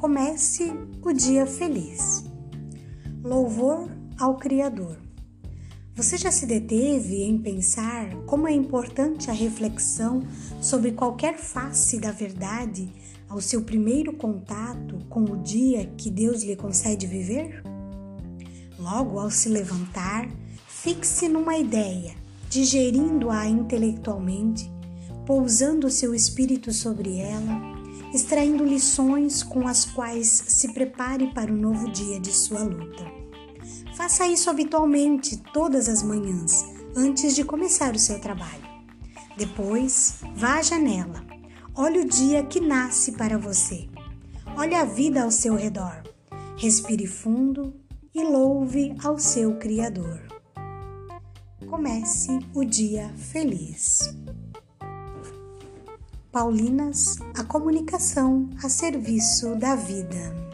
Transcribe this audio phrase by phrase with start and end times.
[0.00, 2.24] Comece o dia feliz.
[3.22, 4.96] Louvor ao Criador.
[5.94, 10.22] Você já se deteve em pensar como é importante a reflexão
[10.58, 12.90] sobre qualquer face da verdade
[13.28, 17.62] ao seu primeiro contato com o dia que Deus lhe concede viver?
[18.78, 20.26] Logo ao se levantar,
[20.66, 22.14] fixe numa ideia,
[22.48, 24.72] digerindo-a intelectualmente,
[25.26, 27.79] pousando seu espírito sobre ela,
[28.12, 33.04] extraindo lições com as quais se prepare para o novo dia de sua luta.
[33.96, 36.64] Faça isso habitualmente todas as manhãs,
[36.96, 38.68] antes de começar o seu trabalho.
[39.36, 41.24] Depois, vá à janela.
[41.74, 43.88] Olhe o dia que nasce para você.
[44.56, 46.02] Olhe a vida ao seu redor.
[46.56, 47.74] Respire fundo
[48.14, 50.20] e louve ao seu Criador.
[51.68, 54.14] Comece o dia feliz.
[56.32, 60.49] Paulinas, a comunicação a serviço da vida.